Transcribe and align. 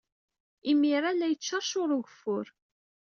Imir-a, 0.71 1.11
la 1.13 1.27
yettceṛcuṛ 1.31 1.89
ugeffur. 1.97 2.45